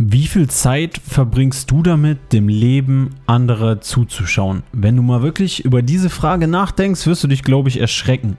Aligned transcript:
Wie 0.00 0.28
viel 0.28 0.48
Zeit 0.48 1.00
verbringst 1.04 1.72
du 1.72 1.82
damit, 1.82 2.32
dem 2.32 2.48
Leben 2.48 3.16
anderer 3.26 3.80
zuzuschauen? 3.80 4.62
Wenn 4.70 4.94
du 4.94 5.02
mal 5.02 5.22
wirklich 5.22 5.64
über 5.64 5.82
diese 5.82 6.08
Frage 6.08 6.46
nachdenkst, 6.46 7.04
wirst 7.08 7.24
du 7.24 7.26
dich, 7.26 7.42
glaube 7.42 7.68
ich, 7.68 7.80
erschrecken. 7.80 8.36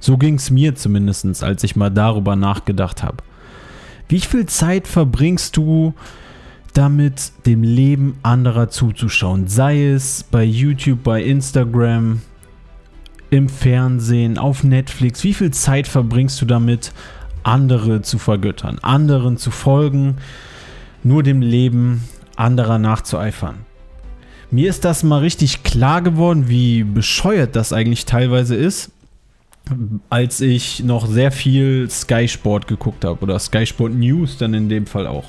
So 0.00 0.18
ging 0.18 0.34
es 0.34 0.50
mir 0.50 0.74
zumindest, 0.74 1.42
als 1.42 1.64
ich 1.64 1.76
mal 1.76 1.88
darüber 1.88 2.36
nachgedacht 2.36 3.02
habe. 3.02 3.24
Wie 4.10 4.20
viel 4.20 4.44
Zeit 4.44 4.86
verbringst 4.86 5.56
du 5.56 5.94
damit, 6.74 7.32
dem 7.46 7.62
Leben 7.62 8.18
anderer 8.22 8.68
zuzuschauen? 8.68 9.48
Sei 9.48 9.86
es 9.86 10.24
bei 10.24 10.44
YouTube, 10.44 11.04
bei 11.04 11.22
Instagram, 11.22 12.20
im 13.30 13.48
Fernsehen, 13.48 14.36
auf 14.36 14.62
Netflix. 14.62 15.24
Wie 15.24 15.32
viel 15.32 15.52
Zeit 15.52 15.88
verbringst 15.88 16.38
du 16.42 16.44
damit, 16.44 16.92
andere 17.44 18.02
zu 18.02 18.18
vergöttern, 18.18 18.78
anderen 18.82 19.38
zu 19.38 19.50
folgen? 19.50 20.18
Nur 21.02 21.22
dem 21.22 21.42
Leben 21.42 22.04
anderer 22.36 22.78
nachzueifern. 22.78 23.66
Mir 24.50 24.70
ist 24.70 24.84
das 24.84 25.02
mal 25.02 25.18
richtig 25.18 25.62
klar 25.62 26.00
geworden, 26.00 26.48
wie 26.48 26.82
bescheuert 26.82 27.54
das 27.54 27.72
eigentlich 27.72 28.06
teilweise 28.06 28.54
ist, 28.54 28.90
als 30.08 30.40
ich 30.40 30.82
noch 30.82 31.06
sehr 31.06 31.30
viel 31.30 31.90
Sky 31.90 32.28
Sport 32.28 32.66
geguckt 32.66 33.04
habe 33.04 33.20
oder 33.22 33.38
Sky 33.38 33.66
Sport 33.66 33.92
News 33.92 34.38
dann 34.38 34.54
in 34.54 34.68
dem 34.68 34.86
Fall 34.86 35.06
auch. 35.06 35.26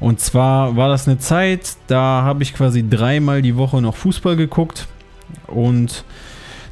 Und 0.00 0.18
zwar 0.18 0.76
war 0.76 0.88
das 0.88 1.06
eine 1.06 1.18
Zeit, 1.18 1.76
da 1.86 2.22
habe 2.22 2.42
ich 2.42 2.54
quasi 2.54 2.88
dreimal 2.88 3.42
die 3.42 3.56
Woche 3.56 3.80
noch 3.82 3.94
Fußball 3.94 4.36
geguckt 4.36 4.88
und 5.46 6.04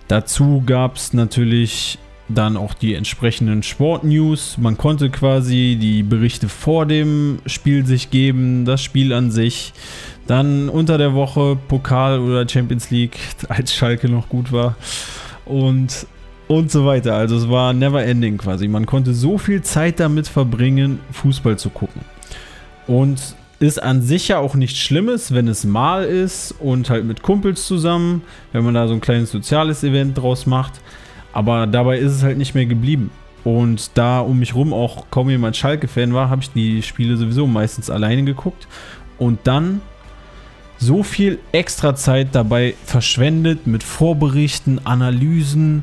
dazu 0.09 0.63
gab 0.65 0.97
es 0.97 1.13
natürlich 1.13 1.99
dann 2.35 2.57
auch 2.57 2.75
die 2.75 2.95
entsprechenden 2.95 3.63
Sportnews. 3.63 4.57
Man 4.59 4.77
konnte 4.77 5.11
quasi 5.11 5.77
die 5.81 6.03
Berichte 6.03 6.49
vor 6.49 6.87
dem 6.87 7.39
Spiel 7.47 7.85
sich 7.87 8.11
geben, 8.11 8.65
das 8.65 8.83
Spiel 8.83 9.13
an 9.13 9.31
sich. 9.31 9.73
Dann 10.27 10.69
unter 10.69 10.99
der 10.99 11.15
Woche 11.15 11.57
Pokal 11.69 12.21
oder 12.21 12.49
Champions 12.49 12.91
League, 12.91 13.19
als 13.49 13.75
Schalke 13.75 14.09
noch 14.09 14.29
gut 14.29 14.53
war. 14.53 14.77
Und, 15.45 16.07
und 16.49 16.71
so 16.71 16.87
weiter. 16.87 17.15
Also 17.15 17.37
es 17.37 17.49
war 17.49 17.73
never 17.73 18.05
ending 18.05 18.39
quasi. 18.39 18.69
Man 18.69 18.87
konnte 18.87 19.15
so 19.15 19.39
viel 19.39 19.63
Zeit 19.63 20.01
damit 20.01 20.29
verbringen, 20.29 21.01
Fußball 21.13 21.59
zu 21.59 21.71
gucken. 21.71 22.03
Und 22.87 23.35
ist 23.61 23.83
an 23.83 24.01
sich 24.01 24.29
ja 24.29 24.39
auch 24.39 24.55
nichts 24.55 24.79
Schlimmes, 24.79 25.35
wenn 25.35 25.47
es 25.47 25.65
mal 25.65 26.05
ist 26.05 26.55
und 26.59 26.89
halt 26.89 27.05
mit 27.05 27.23
Kumpels 27.23 27.67
zusammen, 27.67 28.23
wenn 28.53 28.65
man 28.65 28.73
da 28.73 28.89
so 28.89 28.95
ein 28.95 29.03
kleines 29.03 29.31
soziales 29.31 29.85
Event 29.85 30.17
draus 30.17 30.47
macht. 30.47 30.81
Aber 31.33 31.67
dabei 31.67 31.99
ist 31.99 32.13
es 32.13 32.23
halt 32.23 32.39
nicht 32.39 32.55
mehr 32.55 32.67
geblieben. 32.67 33.11
Und 33.45 33.93
da 33.95 34.21
um 34.21 34.39
mich 34.39 34.55
rum 34.55 34.73
auch 34.73 35.07
kaum 35.11 35.31
jemand 35.31 35.57
Schalke-Fan 35.57 36.13
war, 36.13 36.29
habe 36.29 36.43
ich 36.43 36.51
die 36.53 36.83
Spiele 36.83 37.17
sowieso 37.17 37.47
meistens 37.47 37.89
alleine 37.89 38.25
geguckt. 38.25 38.69
Und 39.19 39.41
dann 39.45 39.81
so 40.79 41.03
viel 41.03 41.39
extra 41.53 41.95
Zeit 41.95 42.29
dabei 42.33 42.75
verschwendet 42.85 43.67
mit 43.67 43.83
Vorberichten, 43.83 44.85
Analysen, 44.85 45.83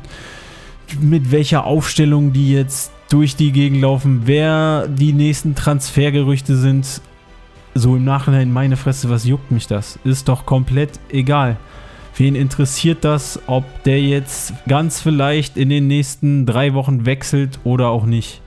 mit 1.00 1.30
welcher 1.30 1.64
Aufstellung 1.64 2.32
die 2.32 2.52
jetzt 2.52 2.92
durch 3.08 3.36
die 3.36 3.52
Gegend 3.52 3.80
laufen, 3.80 4.22
wer 4.24 4.86
die 4.88 5.12
nächsten 5.12 5.54
Transfergerüchte 5.54 6.56
sind. 6.56 7.00
So 7.74 7.96
im 7.96 8.04
Nachhinein, 8.04 8.52
meine 8.52 8.76
Fresse, 8.76 9.08
was 9.08 9.24
juckt 9.24 9.50
mich 9.50 9.66
das? 9.66 9.98
Ist 10.04 10.28
doch 10.28 10.46
komplett 10.46 10.98
egal. 11.10 11.56
Wen 12.18 12.34
interessiert 12.34 13.04
das, 13.04 13.38
ob 13.46 13.64
der 13.84 14.02
jetzt 14.02 14.52
ganz 14.66 15.00
vielleicht 15.00 15.56
in 15.56 15.68
den 15.68 15.86
nächsten 15.86 16.46
drei 16.46 16.74
Wochen 16.74 17.06
wechselt 17.06 17.60
oder 17.62 17.90
auch 17.90 18.06
nicht? 18.06 18.42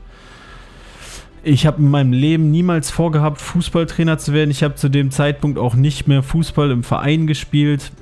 Ich 1.44 1.66
habe 1.66 1.82
in 1.82 1.90
meinem 1.90 2.12
Leben 2.12 2.52
niemals 2.52 2.92
vorgehabt, 2.92 3.40
Fußballtrainer 3.40 4.18
zu 4.18 4.34
werden. 4.34 4.52
Ich 4.52 4.62
habe 4.62 4.76
zu 4.76 4.90
dem 4.90 5.10
Zeitpunkt 5.10 5.58
auch 5.58 5.74
nicht 5.74 6.06
mehr 6.06 6.22
Fußball 6.22 6.70
im 6.70 6.84
Verein 6.84 7.28
gespielt 7.28 7.94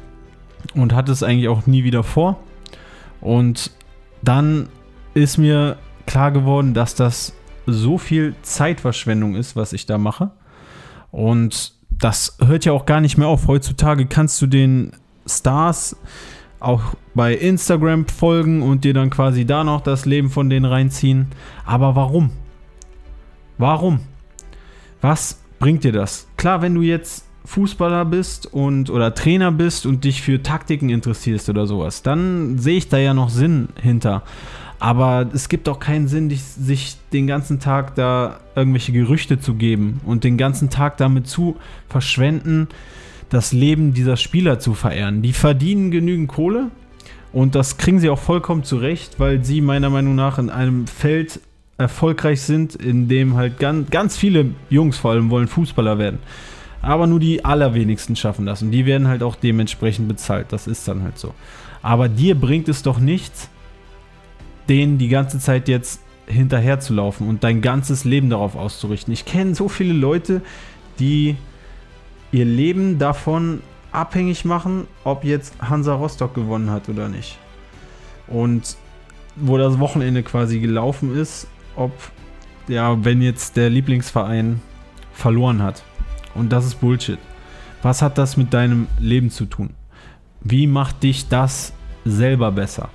und 0.73 0.93
hatte 0.95 1.11
es 1.11 1.21
eigentlich 1.21 1.49
auch 1.49 1.67
nie 1.67 1.83
wieder 1.83 2.01
vor. 2.01 2.39
Und 3.21 3.71
dann 4.23 4.69
ist 5.13 5.37
mir 5.37 5.77
klar 6.07 6.31
geworden, 6.31 6.73
dass 6.73 6.95
das 6.95 7.33
so 7.67 7.99
viel 7.99 8.33
Zeitverschwendung 8.41 9.35
ist, 9.35 9.55
was 9.55 9.73
ich 9.73 9.85
da 9.85 9.99
mache. 9.99 10.31
Und 11.11 11.73
das 11.91 12.37
hört 12.43 12.65
ja 12.65 12.71
auch 12.71 12.87
gar 12.87 13.01
nicht 13.01 13.17
mehr 13.19 13.27
auf. 13.27 13.47
Heutzutage 13.47 14.07
kannst 14.07 14.41
du 14.41 14.47
den 14.47 14.93
Stars 15.25 15.95
auch 16.59 16.81
bei 17.13 17.35
Instagram 17.35 18.07
folgen 18.07 18.61
und 18.61 18.83
dir 18.83 18.93
dann 18.93 19.09
quasi 19.09 19.45
da 19.45 19.63
noch 19.63 19.81
das 19.81 20.05
Leben 20.05 20.29
von 20.29 20.49
denen 20.49 20.65
reinziehen. 20.65 21.27
Aber 21.65 21.95
warum? 21.95 22.31
Warum? 23.57 24.01
Was 25.01 25.39
bringt 25.59 25.83
dir 25.83 25.91
das? 25.91 26.27
Klar, 26.37 26.61
wenn 26.61 26.75
du 26.75 26.81
jetzt 26.81 27.25
Fußballer 27.45 28.05
bist 28.05 28.45
und 28.53 28.89
oder 28.89 29.15
Trainer 29.15 29.51
bist 29.51 29.85
und 29.85 30.03
dich 30.03 30.21
für 30.21 30.43
Taktiken 30.43 30.89
interessierst 30.89 31.49
oder 31.49 31.65
sowas, 31.65 32.03
dann 32.03 32.57
sehe 32.57 32.77
ich 32.77 32.89
da 32.89 32.97
ja 32.97 33.13
noch 33.13 33.29
Sinn 33.29 33.69
hinter. 33.81 34.23
Aber 34.79 35.29
es 35.33 35.49
gibt 35.49 35.67
auch 35.67 35.79
keinen 35.79 36.07
Sinn, 36.07 36.29
sich 36.29 36.97
den 37.11 37.27
ganzen 37.27 37.59
Tag 37.59 37.95
da 37.95 38.39
irgendwelche 38.55 38.93
Gerüchte 38.93 39.39
zu 39.39 39.55
geben 39.55 39.99
und 40.05 40.23
den 40.23 40.37
ganzen 40.37 40.69
Tag 40.69 40.97
damit 40.97 41.27
zu 41.27 41.57
verschwenden, 41.89 42.69
das 43.29 43.51
Leben 43.53 43.93
dieser 43.93 44.17
Spieler 44.17 44.59
zu 44.59 44.73
verehren. 44.73 45.21
Die 45.21 45.33
verdienen 45.33 45.91
genügend 45.91 46.29
Kohle 46.29 46.71
und 47.31 47.55
das 47.55 47.77
kriegen 47.77 47.99
sie 47.99 48.09
auch 48.09 48.19
vollkommen 48.19 48.63
zurecht, 48.63 49.19
weil 49.19 49.43
sie 49.43 49.61
meiner 49.61 49.89
Meinung 49.89 50.15
nach 50.15 50.39
in 50.39 50.49
einem 50.49 50.87
Feld 50.87 51.39
erfolgreich 51.77 52.41
sind, 52.41 52.75
in 52.75 53.07
dem 53.07 53.35
halt 53.35 53.59
ganz, 53.59 53.89
ganz 53.89 54.17
viele 54.17 54.51
Jungs 54.69 54.97
vor 54.97 55.11
allem 55.11 55.29
wollen 55.29 55.47
Fußballer 55.47 55.97
werden. 55.97 56.19
Aber 56.81 57.07
nur 57.07 57.19
die 57.19 57.45
allerwenigsten 57.45 58.15
schaffen 58.15 58.45
das 58.45 58.61
und 58.61 58.71
die 58.71 58.85
werden 58.85 59.07
halt 59.07 59.23
auch 59.23 59.35
dementsprechend 59.35 60.07
bezahlt. 60.07 60.47
Das 60.49 60.67
ist 60.67 60.87
dann 60.87 61.03
halt 61.03 61.17
so. 61.17 61.33
Aber 61.81 62.09
dir 62.09 62.35
bringt 62.35 62.67
es 62.69 62.83
doch 62.83 62.99
nichts, 62.99 63.49
denen 64.67 64.97
die 64.97 65.07
ganze 65.07 65.39
Zeit 65.39 65.67
jetzt 65.67 66.01
hinterher 66.25 66.79
zu 66.79 66.93
laufen 66.93 67.27
und 67.27 67.43
dein 67.43 67.61
ganzes 67.61 68.05
Leben 68.05 68.29
darauf 68.29 68.55
auszurichten. 68.55 69.13
Ich 69.13 69.25
kenne 69.25 69.55
so 69.55 69.67
viele 69.67 69.93
Leute, 69.93 70.41
die 70.99 71.35
ihr 72.31 72.45
Leben 72.45 72.99
davon 72.99 73.61
abhängig 73.91 74.45
machen, 74.45 74.87
ob 75.03 75.23
jetzt 75.23 75.55
Hansa 75.61 75.93
Rostock 75.95 76.33
gewonnen 76.33 76.69
hat 76.69 76.89
oder 76.89 77.09
nicht. 77.09 77.37
Und 78.27 78.77
wo 79.35 79.57
das 79.57 79.79
Wochenende 79.79 80.23
quasi 80.23 80.59
gelaufen 80.59 81.15
ist, 81.15 81.47
ob, 81.75 81.91
ja, 82.67 83.03
wenn 83.03 83.21
jetzt 83.21 83.57
der 83.57 83.69
Lieblingsverein 83.69 84.61
verloren 85.13 85.61
hat. 85.63 85.83
Und 86.35 86.51
das 86.51 86.65
ist 86.65 86.75
Bullshit. 86.75 87.19
Was 87.81 88.01
hat 88.01 88.17
das 88.17 88.37
mit 88.37 88.53
deinem 88.53 88.87
Leben 88.99 89.31
zu 89.31 89.45
tun? 89.45 89.71
Wie 90.41 90.67
macht 90.67 91.03
dich 91.03 91.27
das 91.27 91.73
selber 92.05 92.51
besser? 92.51 92.89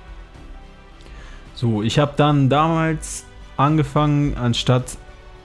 So, 1.55 1.81
ich 1.81 1.99
habe 1.99 2.13
dann 2.15 2.49
damals 2.49 3.25
angefangen, 3.57 4.35
anstatt 4.35 4.97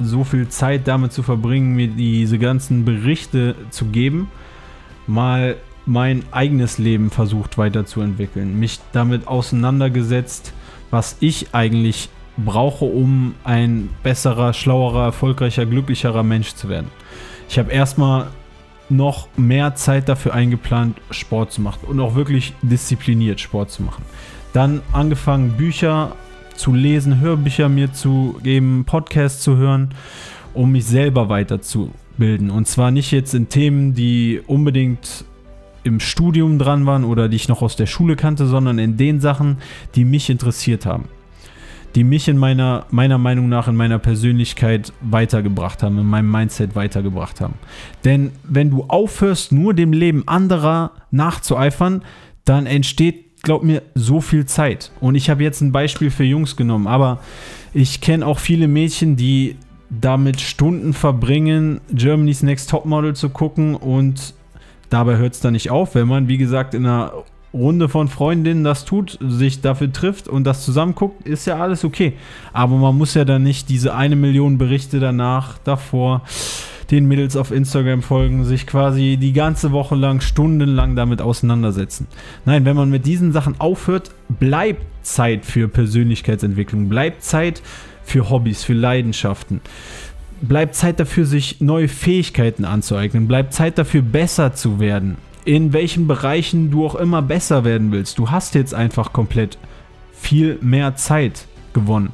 so 0.03 0.25
viel 0.25 0.49
Zeit 0.49 0.89
damit 0.89 1.13
zu 1.13 1.23
verbringen, 1.23 1.75
mir 1.75 1.89
diese 1.89 2.39
ganzen 2.39 2.85
Berichte 2.85 3.55
zu 3.71 3.87
geben, 3.87 4.31
mal 5.07 5.57
mein 5.87 6.23
eigenes 6.31 6.79
Leben 6.79 7.11
versucht 7.11 7.59
weiterzuentwickeln, 7.59 8.59
mich 8.59 8.81
damit 8.93 9.27
auseinandergesetzt, 9.27 10.53
was 10.91 11.17
ich 11.21 11.55
eigentlich 11.55 12.09
brauche, 12.37 12.85
um 12.85 13.35
ein 13.45 13.91
besserer, 14.03 14.53
schlauerer, 14.53 15.05
erfolgreicher, 15.05 15.67
glücklicherer 15.67 16.23
Mensch 16.23 16.55
zu 16.55 16.69
werden. 16.69 16.89
Ich 17.49 17.59
habe 17.59 17.73
erstmal 17.73 18.29
noch 18.89 19.29
mehr 19.37 19.75
Zeit 19.75 20.09
dafür 20.09 20.35
eingeplant, 20.35 20.99
Sport 21.11 21.53
zu 21.53 21.61
machen 21.61 21.87
und 21.87 22.01
auch 22.01 22.15
wirklich 22.15 22.55
diszipliniert 22.63 23.41
Sport 23.41 23.71
zu 23.71 23.83
machen. 23.83 24.05
Dann 24.53 24.83
angefangen, 24.93 25.53
Bücher 25.57 26.17
zu 26.61 26.75
lesen, 26.75 27.21
Hörbücher 27.21 27.69
mir 27.69 27.93
zu 27.93 28.39
geben, 28.43 28.85
Podcasts 28.85 29.43
zu 29.43 29.57
hören, 29.57 29.95
um 30.53 30.73
mich 30.73 30.85
selber 30.85 31.29
weiterzubilden. 31.29 32.51
Und 32.51 32.69
zwar 32.69 32.91
nicht 32.91 33.11
jetzt 33.13 33.35
in 33.35 33.49
Themen, 33.49 33.95
die 33.95 34.43
unbedingt 34.47 35.25
im 35.85 36.01
Studium 36.01 36.59
dran 36.59 36.85
waren 36.85 37.05
oder 37.05 37.31
die 37.31 37.37
ich 37.37 37.49
noch 37.49 37.63
aus 37.63 37.77
der 37.77 37.87
Schule 37.87 38.15
kannte, 38.15 38.47
sondern 38.47 38.79
in 38.79 38.99
den 38.99 39.21
Sachen, 39.21 39.57
die 39.95 40.05
mich 40.05 40.29
interessiert 40.29 40.85
haben. 40.85 41.09
Die 41.95 42.05
mich 42.05 42.29
in 42.29 42.37
meiner, 42.37 42.85
meiner 42.91 43.19
Meinung 43.19 43.49
nach 43.49 43.67
in 43.67 43.75
meiner 43.75 43.99
Persönlichkeit 43.99 44.93
weitergebracht 45.01 45.83
haben, 45.83 45.99
in 45.99 46.07
meinem 46.07 46.31
Mindset 46.31 46.77
weitergebracht 46.77 47.41
haben. 47.41 47.55
Denn 48.05 48.33
wenn 48.45 48.71
du 48.71 48.85
aufhörst, 48.87 49.51
nur 49.51 49.73
dem 49.73 49.93
Leben 49.93 50.29
anderer 50.29 50.93
nachzueifern, 51.11 52.03
dann 52.45 52.67
entsteht 52.67 53.30
glaub 53.43 53.63
mir, 53.63 53.83
so 53.95 54.21
viel 54.21 54.47
Zeit. 54.47 54.93
Und 55.01 55.15
ich 55.15 55.31
habe 55.31 55.43
jetzt 55.43 55.61
ein 55.61 55.73
Beispiel 55.73 56.11
für 56.11 56.25
Jungs 56.25 56.57
genommen, 56.57 56.87
aber 56.87 57.21
ich 57.73 58.01
kenne 58.01 58.27
auch 58.27 58.39
viele 58.39 58.69
Mädchen, 58.69 59.17
die 59.17 59.57
damit 59.89 60.41
Stunden 60.41 60.93
verbringen, 60.93 61.81
Germany's 61.93 62.43
Next 62.43 62.71
Topmodel 62.71 63.15
zu 63.15 63.31
gucken 63.31 63.75
und 63.75 64.35
dabei 64.89 65.17
hört 65.17 65.35
es 65.35 65.41
dann 65.41 65.53
nicht 65.53 65.71
auf, 65.71 65.95
wenn 65.95 66.07
man, 66.07 66.29
wie 66.29 66.39
gesagt, 66.39 66.75
in 66.75 66.87
einer 66.87 67.13
Runde 67.53 67.89
von 67.89 68.07
Freundinnen 68.07 68.63
das 68.63 68.85
tut, 68.85 69.19
sich 69.21 69.61
dafür 69.61 69.93
trifft 69.93 70.29
und 70.29 70.45
das 70.45 70.65
zusammenguckt, 70.65 71.27
ist 71.27 71.47
ja 71.47 71.59
alles 71.59 71.85
okay. 71.85 72.13
Aber 72.53 72.77
man 72.77 72.97
muss 72.97 73.15
ja 73.15 73.25
dann 73.25 73.43
nicht 73.43 73.69
diese 73.69 73.95
eine 73.95 74.15
Million 74.15 74.59
Berichte 74.59 75.01
danach, 75.01 75.59
davor, 75.59 76.23
den 76.91 77.07
Mädels 77.07 77.37
auf 77.37 77.51
Instagram 77.51 78.03
folgen, 78.03 78.45
sich 78.45 78.67
quasi 78.67 79.17
die 79.21 79.33
ganze 79.33 79.73
Woche 79.73 79.95
lang, 79.95 80.21
stundenlang 80.21 80.97
damit 80.97 81.23
auseinandersetzen. 81.23 82.07
Nein, 82.45 82.65
wenn 82.65 82.77
man 82.77 82.91
mit 82.91 83.07
diesen 83.07 83.33
Sachen 83.33 83.61
aufhört, 83.61 84.11
bleibt 84.29 84.83
Zeit 85.03 85.45
für 85.45 85.69
Persönlichkeitsentwicklung, 85.69 86.89
bleibt 86.89 87.23
Zeit 87.23 87.63
für 88.03 88.29
Hobbys, 88.31 88.65
für 88.65 88.75
Leidenschaften. 88.75 89.61
Bleibt 90.43 90.75
Zeit 90.75 90.99
dafür, 90.99 91.27
sich 91.27 91.61
neue 91.61 91.89
Fähigkeiten 91.89 92.65
anzueignen. 92.65 93.29
Bleibt 93.29 93.53
Zeit 93.53 93.77
dafür, 93.77 94.03
besser 94.03 94.55
zu 94.55 94.81
werden. 94.81 95.17
In 95.45 95.73
welchen 95.73 96.07
Bereichen 96.07 96.71
du 96.71 96.87
auch 96.87 96.95
immer 96.95 97.23
besser 97.23 97.65
werden 97.65 97.93
willst. 97.93 98.19
Du 98.19 98.31
hast 98.31 98.55
jetzt 98.55 98.75
einfach 98.75 99.13
komplett 99.13 99.59
viel 100.13 100.59
mehr 100.61 100.97
Zeit 100.97 101.47
gewonnen. 101.73 102.13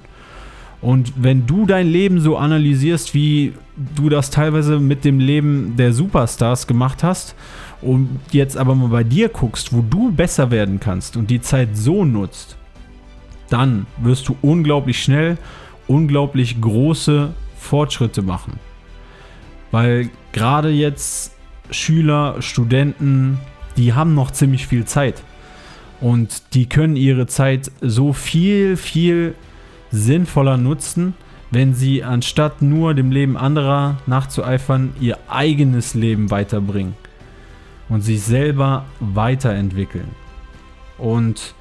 Und 0.87 1.15
wenn 1.17 1.49
du 1.49 1.67
dein 1.67 1.89
Leben 1.89 2.21
so 2.21 2.37
analysierst, 2.37 3.13
wie 3.13 3.55
du 3.97 4.09
das 4.09 4.31
teilweise 4.31 4.79
mit 4.79 5.05
dem 5.05 5.19
Leben 5.19 5.75
der 5.77 5.93
Superstars 5.93 6.69
gemacht 6.69 7.03
hast, 7.03 7.35
und 7.83 8.21
jetzt 8.31 8.57
aber 8.57 8.77
mal 8.77 8.91
bei 8.91 9.03
dir 9.03 9.29
guckst, 9.29 9.73
wo 9.73 9.83
du 9.83 10.13
besser 10.13 10.53
werden 10.53 10.79
kannst 10.79 11.17
und 11.17 11.29
die 11.29 11.41
Zeit 11.41 11.71
so 11.77 12.05
nutzt, 12.05 12.57
dann 13.51 13.87
wirst 14.01 14.29
du 14.29 14.37
unglaublich 14.43 15.03
schnell, 15.03 15.39
unglaublich 15.89 16.61
große 16.61 17.35
Fortschritte 17.59 18.23
machen. 18.23 18.61
Weil 19.73 20.09
gerade 20.31 20.71
jetzt 20.71 21.35
Schüler, 21.73 22.41
Studenten, 22.43 23.39
die 23.77 23.93
haben 23.93 24.15
noch 24.15 24.31
ziemlich 24.31 24.69
viel 24.69 24.85
Zeit. 24.85 25.25
Und 26.01 26.55
die 26.55 26.69
können 26.69 26.95
ihre 26.95 27.27
Zeit 27.27 27.73
so 27.81 28.13
viel, 28.13 28.77
viel 28.77 29.35
sinnvoller 29.91 30.57
nutzen, 30.57 31.15
wenn 31.51 31.75
sie 31.75 32.03
anstatt 32.03 32.63
nur 32.63 32.95
dem 32.95 33.11
Leben 33.11 33.37
anderer 33.37 33.99
nachzueifern, 34.07 34.95
ihr 35.01 35.19
eigenes 35.29 35.95
Leben 35.95 36.31
weiterbringen 36.31 36.95
und 37.89 38.03
sich 38.03 38.23
selber 38.23 38.85
weiterentwickeln. 39.01 40.09
Und 40.99 41.55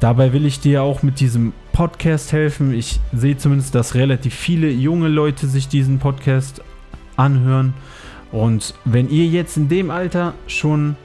dabei 0.00 0.32
will 0.32 0.46
ich 0.46 0.60
dir 0.60 0.82
auch 0.82 1.02
mit 1.02 1.20
diesem 1.20 1.52
Podcast 1.72 2.32
helfen. 2.32 2.72
Ich 2.72 3.00
sehe 3.12 3.36
zumindest, 3.36 3.74
dass 3.74 3.94
relativ 3.94 4.34
viele 4.34 4.70
junge 4.70 5.08
Leute 5.08 5.46
sich 5.46 5.68
diesen 5.68 5.98
Podcast 5.98 6.62
anhören. 7.16 7.74
Und 8.32 8.74
wenn 8.84 9.10
ihr 9.10 9.26
jetzt 9.26 9.56
in 9.56 9.68
dem 9.68 9.90
Alter 9.90 10.34
schon 10.46 10.96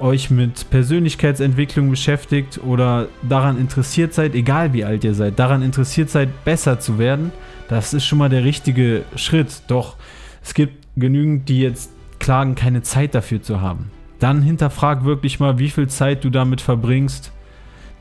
euch 0.00 0.30
mit 0.30 0.70
Persönlichkeitsentwicklung 0.70 1.90
beschäftigt 1.90 2.60
oder 2.64 3.08
daran 3.22 3.58
interessiert 3.58 4.14
seid, 4.14 4.34
egal 4.34 4.72
wie 4.72 4.84
alt 4.84 5.04
ihr 5.04 5.14
seid, 5.14 5.38
daran 5.38 5.62
interessiert 5.62 6.10
seid, 6.10 6.44
besser 6.44 6.80
zu 6.80 6.98
werden, 6.98 7.32
das 7.68 7.94
ist 7.94 8.04
schon 8.04 8.18
mal 8.18 8.28
der 8.28 8.44
richtige 8.44 9.04
Schritt. 9.16 9.62
Doch 9.68 9.96
es 10.42 10.54
gibt 10.54 10.86
genügend, 10.96 11.48
die 11.48 11.60
jetzt 11.60 11.90
klagen, 12.18 12.54
keine 12.54 12.82
Zeit 12.82 13.14
dafür 13.14 13.42
zu 13.42 13.60
haben. 13.60 13.90
Dann 14.18 14.42
hinterfrag 14.42 15.04
wirklich 15.04 15.40
mal, 15.40 15.58
wie 15.58 15.70
viel 15.70 15.88
Zeit 15.88 16.24
du 16.24 16.30
damit 16.30 16.60
verbringst, 16.60 17.32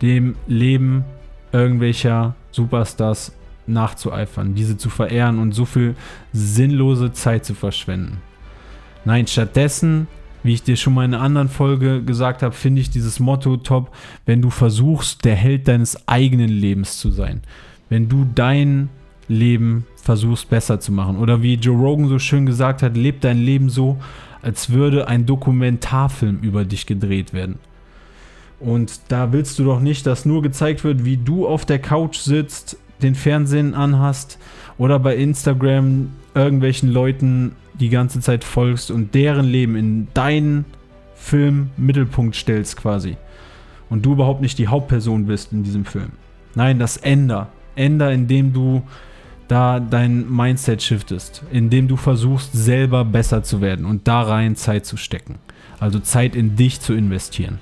dem 0.02 0.36
Leben 0.48 1.04
irgendwelcher 1.52 2.36
Superstars 2.52 3.34
nachzueifern, 3.68 4.56
diese 4.56 4.78
zu 4.78 4.90
verehren 4.90 5.40
und 5.40 5.54
so 5.54 5.66
viel 5.66 5.96
sinnlose 6.32 7.14
Zeit 7.14 7.46
zu 7.46 7.56
verschwenden. 7.56 8.22
Nein, 9.06 9.28
stattdessen 9.28 10.08
wie 10.46 10.54
ich 10.54 10.64
dir 10.64 10.76
schon 10.76 10.94
mal 10.94 11.06
in 11.06 11.14
einer 11.16 11.24
anderen 11.24 11.50
Folge 11.50 12.04
gesagt 12.04 12.44
habe, 12.44 12.54
finde 12.54 12.80
ich 12.80 12.92
dieses 12.92 13.20
Motto 13.20 13.58
top, 13.58 13.92
wenn 14.26 14.42
du 14.44 14.52
versuchst, 14.52 15.26
der 15.26 15.36
Held 15.36 15.68
deines 15.68 16.08
eigenen 16.08 16.50
Lebens 16.50 17.00
zu 17.00 17.10
sein. 17.10 17.42
Wenn 17.90 18.10
du 18.10 18.28
dein 18.36 18.90
Leben 19.28 19.88
versuchst 19.96 20.50
besser 20.50 20.80
zu 20.80 20.92
machen. 20.92 21.18
Oder 21.18 21.42
wie 21.42 21.56
Joe 21.56 21.76
Rogan 21.76 22.08
so 22.08 22.20
schön 22.20 22.46
gesagt 22.46 22.84
hat, 22.84 22.96
leb 22.96 23.22
dein 23.22 23.40
Leben 23.40 23.70
so, 23.70 23.98
als 24.44 24.70
würde 24.70 25.08
ein 25.08 25.26
Dokumentarfilm 25.26 26.40
über 26.42 26.64
dich 26.64 26.86
gedreht 26.86 27.34
werden. 27.34 27.58
Und 28.60 29.00
da 29.08 29.34
willst 29.34 29.58
du 29.58 29.64
doch 29.64 29.80
nicht, 29.80 30.06
dass 30.06 30.26
nur 30.26 30.44
gezeigt 30.44 30.84
wird, 30.84 31.06
wie 31.06 31.18
du 31.18 31.48
auf 31.48 31.66
der 31.66 31.80
Couch 31.80 32.18
sitzt, 32.18 32.78
den 33.02 33.16
Fernsehen 33.16 33.74
anhast 33.74 34.38
oder 34.78 35.00
bei 35.00 35.16
Instagram 35.16 36.12
irgendwelchen 36.36 36.92
Leuten 36.92 37.54
die 37.74 37.90
ganze 37.90 38.20
Zeit 38.20 38.44
folgst 38.44 38.92
und 38.92 39.16
deren 39.16 39.46
Leben 39.46 39.76
in 39.76 40.08
deinen 40.14 40.66
Film 41.16 41.72
Mittelpunkt 41.78 42.36
stellst 42.36 42.78
quasi. 42.78 43.18
Und 43.90 44.06
du 44.06 44.14
überhaupt 44.14 44.42
nicht 44.42 44.58
die 44.58 44.68
Hauptperson 44.68 45.26
bist 45.26 45.52
in 45.52 45.64
diesem 45.64 45.86
Film. 45.86 46.12
Nein, 46.54 46.80
das 46.80 46.98
änder. 46.98 47.50
Änder, 47.76 48.12
indem 48.12 48.54
du 48.54 48.84
da 49.48 49.80
dein 49.80 50.30
Mindset 50.30 50.82
shiftest, 50.82 51.44
indem 51.52 51.88
du 51.88 51.98
versuchst, 51.98 52.52
selber 52.54 53.06
besser 53.06 53.44
zu 53.44 53.62
werden 53.62 53.86
und 53.86 54.08
da 54.08 54.22
rein 54.22 54.56
Zeit 54.56 54.86
zu 54.86 54.98
stecken. 54.98 55.36
Also 55.80 56.00
Zeit 56.00 56.36
in 56.36 56.56
dich 56.56 56.80
zu 56.80 56.94
investieren. 56.94 57.60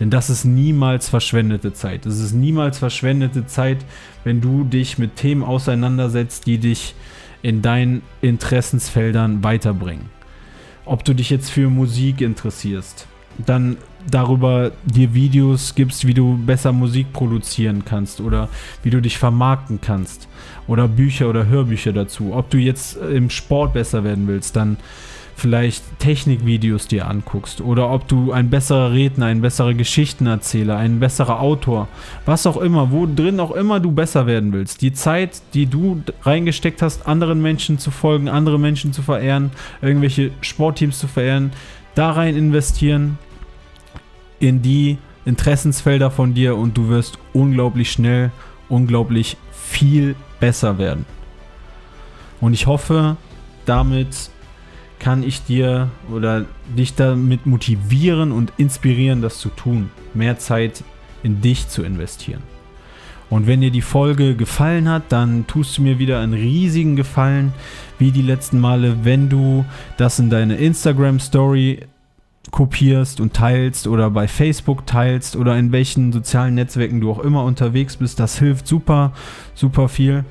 Denn 0.00 0.10
das 0.10 0.30
ist 0.30 0.44
niemals 0.44 1.10
verschwendete 1.10 1.72
Zeit. 1.72 2.06
Es 2.06 2.20
ist 2.20 2.32
niemals 2.32 2.78
verschwendete 2.78 3.46
Zeit, 3.46 3.78
wenn 4.24 4.40
du 4.40 4.64
dich 4.64 4.98
mit 4.98 5.16
Themen 5.16 5.42
auseinandersetzt, 5.42 6.46
die 6.46 6.58
dich 6.58 6.94
in 7.42 7.62
deinen 7.62 8.02
Interessensfeldern 8.20 9.42
weiterbringen. 9.42 10.10
Ob 10.84 11.04
du 11.04 11.14
dich 11.14 11.30
jetzt 11.30 11.50
für 11.50 11.68
Musik 11.70 12.20
interessierst, 12.20 13.06
dann 13.38 13.76
darüber 14.10 14.72
dir 14.84 15.14
Videos 15.14 15.74
gibst, 15.74 16.06
wie 16.06 16.14
du 16.14 16.36
besser 16.38 16.72
Musik 16.72 17.12
produzieren 17.12 17.84
kannst 17.84 18.20
oder 18.20 18.48
wie 18.82 18.90
du 18.90 19.00
dich 19.00 19.18
vermarkten 19.18 19.80
kannst 19.80 20.28
oder 20.66 20.88
Bücher 20.88 21.28
oder 21.28 21.46
Hörbücher 21.46 21.92
dazu. 21.92 22.34
Ob 22.34 22.50
du 22.50 22.58
jetzt 22.58 22.96
im 22.96 23.30
Sport 23.30 23.74
besser 23.74 24.04
werden 24.04 24.26
willst, 24.26 24.56
dann 24.56 24.78
vielleicht 25.40 25.82
Technikvideos 25.98 26.86
dir 26.86 27.08
anguckst 27.08 27.60
oder 27.60 27.90
ob 27.90 28.06
du 28.06 28.32
ein 28.32 28.50
besserer 28.50 28.92
Redner, 28.92 29.26
ein 29.26 29.40
besserer 29.40 29.74
Geschichtenerzähler, 29.74 30.76
ein 30.76 31.00
besserer 31.00 31.40
Autor, 31.40 31.88
was 32.26 32.46
auch 32.46 32.58
immer, 32.58 32.92
wo 32.92 33.06
drin 33.06 33.40
auch 33.40 33.50
immer 33.50 33.80
du 33.80 33.90
besser 33.90 34.26
werden 34.26 34.52
willst. 34.52 34.82
Die 34.82 34.92
Zeit, 34.92 35.40
die 35.54 35.66
du 35.66 36.02
reingesteckt 36.22 36.82
hast, 36.82 37.06
anderen 37.06 37.40
Menschen 37.40 37.78
zu 37.78 37.90
folgen, 37.90 38.28
andere 38.28 38.58
Menschen 38.58 38.92
zu 38.92 39.02
verehren, 39.02 39.50
irgendwelche 39.80 40.30
Sportteams 40.42 40.98
zu 40.98 41.08
verehren, 41.08 41.52
da 41.94 42.12
rein 42.12 42.36
investieren 42.36 43.18
in 44.38 44.62
die 44.62 44.98
Interessensfelder 45.24 46.10
von 46.10 46.34
dir 46.34 46.56
und 46.56 46.76
du 46.76 46.88
wirst 46.88 47.18
unglaublich 47.32 47.90
schnell, 47.92 48.30
unglaublich 48.68 49.36
viel 49.52 50.14
besser 50.38 50.78
werden. 50.78 51.06
Und 52.40 52.54
ich 52.54 52.66
hoffe, 52.66 53.16
damit 53.66 54.30
kann 55.00 55.24
ich 55.24 55.42
dir 55.42 55.88
oder 56.12 56.44
dich 56.76 56.94
damit 56.94 57.46
motivieren 57.46 58.30
und 58.30 58.52
inspirieren, 58.58 59.22
das 59.22 59.38
zu 59.38 59.48
tun. 59.48 59.90
Mehr 60.14 60.38
Zeit 60.38 60.84
in 61.22 61.40
dich 61.40 61.68
zu 61.68 61.82
investieren. 61.82 62.42
Und 63.30 63.46
wenn 63.46 63.60
dir 63.60 63.70
die 63.70 63.82
Folge 63.82 64.34
gefallen 64.34 64.88
hat, 64.88 65.04
dann 65.10 65.46
tust 65.46 65.78
du 65.78 65.82
mir 65.82 65.98
wieder 65.98 66.20
einen 66.20 66.34
riesigen 66.34 66.96
Gefallen, 66.96 67.52
wie 67.98 68.10
die 68.10 68.22
letzten 68.22 68.58
Male, 68.58 69.04
wenn 69.04 69.28
du 69.28 69.64
das 69.96 70.18
in 70.18 70.30
deine 70.30 70.56
Instagram 70.56 71.20
Story 71.20 71.86
kopierst 72.50 73.20
und 73.20 73.32
teilst 73.32 73.86
oder 73.86 74.10
bei 74.10 74.26
Facebook 74.26 74.86
teilst 74.86 75.36
oder 75.36 75.56
in 75.56 75.70
welchen 75.70 76.12
sozialen 76.12 76.56
Netzwerken 76.56 77.00
du 77.00 77.10
auch 77.10 77.20
immer 77.20 77.44
unterwegs 77.44 77.96
bist. 77.96 78.18
Das 78.18 78.38
hilft 78.38 78.66
super, 78.66 79.12
super 79.54 79.88
viel. 79.88 80.24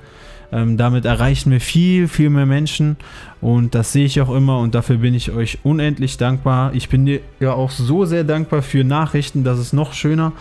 Ähm, 0.51 0.77
damit 0.77 1.06
erreichen 1.06 1.51
wir 1.51 1.62
viel, 1.62 2.08
viel 2.08 2.32
mehr 2.32 2.48
Menschen 2.48 2.98
und 3.39 3.75
das 3.75 3.91
sehe 3.91 4.06
ich 4.06 4.20
auch 4.20 4.34
immer 4.34 4.60
und 4.60 4.74
dafür 4.74 4.98
bin 4.98 5.13
ich 5.13 5.32
euch 5.32 5.60
unendlich 5.63 6.18
dankbar. 6.18 6.74
Ich 6.74 6.89
bin 6.89 7.06
dir 7.06 7.20
ja 7.39 7.53
auch 7.53 7.70
so 7.70 8.06
sehr 8.06 8.24
dankbar 8.24 8.63
für 8.63 8.84
Nachrichten, 8.84 9.44
das 9.44 9.60
ist 9.60 9.74
noch 9.74 9.94
schöner, 9.94 10.34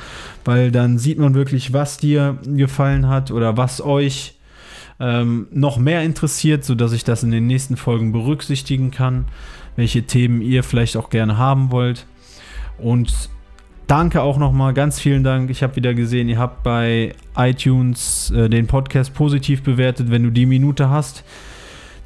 weil 0.47 0.71
dann 0.71 0.99
sieht 0.99 1.19
man 1.19 1.35
wirklich, 1.35 1.75
was 1.75 1.99
dir 1.99 2.39
gefallen 2.45 3.07
hat 3.09 3.31
oder 3.31 3.59
was 3.59 3.83
euch 3.83 4.35
ähm, 4.99 5.47
noch 5.51 5.77
mehr 5.77 6.03
interessiert, 6.03 6.65
sodass 6.65 6.93
ich 6.93 7.05
das 7.05 7.23
in 7.23 7.31
den 7.31 7.47
nächsten 7.47 7.77
Folgen 7.77 8.11
berücksichtigen 8.11 8.91
kann, 8.91 9.27
welche 9.77 10.05
Themen 10.05 10.41
ihr 10.41 10.63
vielleicht 10.63 10.97
auch 10.97 11.11
gerne 11.11 11.37
haben 11.37 11.71
wollt. 11.71 12.07
Und 12.79 13.29
Danke 13.89 14.21
auch 14.21 14.37
nochmal, 14.37 14.75
ganz 14.75 15.01
vielen 15.01 15.25
Dank. 15.25 15.49
Ich 15.49 15.63
habe 15.63 15.77
wieder 15.77 15.95
gesehen, 15.95 16.29
ihr 16.29 16.39
habt 16.39 16.63
bei 16.63 17.15
iTunes 17.35 18.31
äh, 18.33 18.51
den 18.51 18.67
Podcast 18.67 19.15
positiv 19.15 19.63
bewertet. 19.63 20.11
Wenn 20.11 20.25
du 20.25 20.31
die 20.31 20.45
Minute 20.45 20.91
hast, 20.91 21.25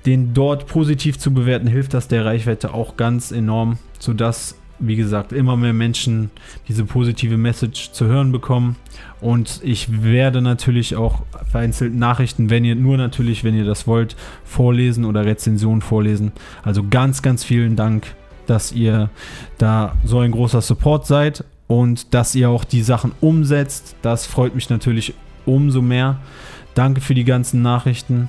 den 0.06 0.32
dort 0.32 0.68
positiv 0.68 1.18
zu 1.18 1.34
bewerten, 1.34 1.66
hilft 1.66 1.92
das 1.92 2.06
der 2.06 2.24
Reichweite 2.24 2.72
auch 2.72 2.96
ganz 2.96 3.32
enorm, 3.32 3.78
sodass, 3.98 4.54
wie 4.78 4.94
gesagt, 4.94 5.32
immer 5.32 5.56
mehr 5.56 5.72
Menschen 5.72 6.30
diese 6.68 6.84
positive 6.84 7.36
Message 7.36 7.90
zu 7.90 8.06
hören 8.06 8.30
bekommen. 8.30 8.76
Und 9.20 9.60
ich 9.64 10.04
werde 10.04 10.40
natürlich 10.40 10.94
auch 10.94 11.22
vereinzelt 11.50 11.96
Nachrichten, 11.96 12.48
wenn 12.48 12.64
ihr 12.64 12.76
nur 12.76 12.96
natürlich, 12.96 13.42
wenn 13.42 13.56
ihr 13.56 13.64
das 13.64 13.88
wollt, 13.88 14.14
vorlesen 14.44 15.04
oder 15.04 15.24
Rezensionen 15.24 15.82
vorlesen. 15.82 16.30
Also 16.62 16.84
ganz, 16.88 17.22
ganz 17.22 17.42
vielen 17.42 17.74
Dank 17.74 18.14
dass 18.48 18.72
ihr 18.72 19.08
da 19.56 19.94
so 20.04 20.18
ein 20.18 20.32
großer 20.32 20.60
Support 20.60 21.06
seid 21.06 21.44
und 21.66 22.14
dass 22.14 22.34
ihr 22.34 22.50
auch 22.50 22.64
die 22.64 22.82
Sachen 22.82 23.12
umsetzt. 23.20 23.96
Das 24.02 24.26
freut 24.26 24.54
mich 24.54 24.70
natürlich 24.70 25.14
umso 25.46 25.82
mehr. 25.82 26.18
Danke 26.74 27.00
für 27.00 27.14
die 27.14 27.24
ganzen 27.24 27.62
Nachrichten 27.62 28.28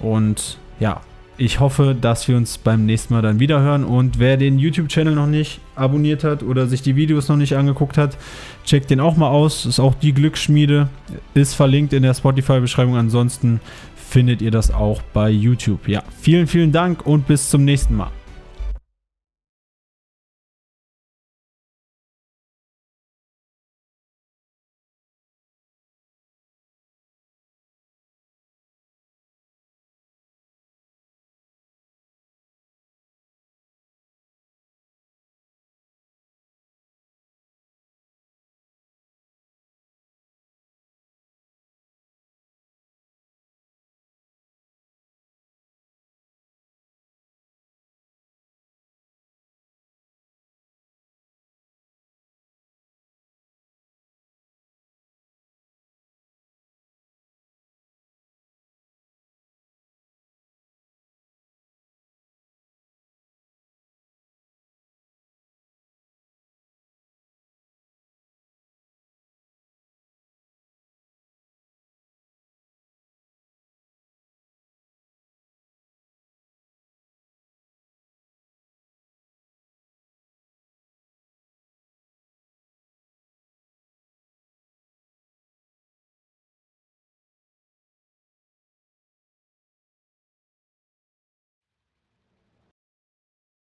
und 0.00 0.58
ja, 0.78 1.00
ich 1.40 1.58
hoffe, 1.58 1.96
dass 1.98 2.28
wir 2.28 2.36
uns 2.36 2.58
beim 2.58 2.84
nächsten 2.84 3.14
Mal 3.14 3.22
dann 3.22 3.40
wieder 3.40 3.62
hören. 3.62 3.82
Und 3.82 4.18
wer 4.18 4.36
den 4.36 4.58
YouTube-Channel 4.58 5.14
noch 5.14 5.26
nicht 5.26 5.60
abonniert 5.74 6.22
hat 6.22 6.42
oder 6.42 6.66
sich 6.66 6.82
die 6.82 6.96
Videos 6.96 7.28
noch 7.28 7.36
nicht 7.36 7.56
angeguckt 7.56 7.96
hat, 7.96 8.18
checkt 8.66 8.90
den 8.90 9.00
auch 9.00 9.16
mal 9.16 9.30
aus. 9.30 9.64
Ist 9.64 9.80
auch 9.80 9.94
die 9.94 10.12
Glücksschmiede. 10.12 10.90
Ist 11.32 11.54
verlinkt 11.54 11.94
in 11.94 12.02
der 12.02 12.12
Spotify-Beschreibung. 12.12 12.96
Ansonsten 12.96 13.60
findet 13.96 14.42
ihr 14.42 14.50
das 14.50 14.70
auch 14.70 15.00
bei 15.14 15.30
YouTube. 15.30 15.88
Ja, 15.88 16.02
vielen, 16.20 16.46
vielen 16.46 16.72
Dank 16.72 17.06
und 17.06 17.26
bis 17.26 17.48
zum 17.48 17.64
nächsten 17.64 17.96
Mal. 17.96 18.10